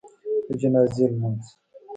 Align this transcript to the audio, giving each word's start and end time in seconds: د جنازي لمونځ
د 0.47 0.49
جنازي 0.61 1.05
لمونځ 1.11 1.43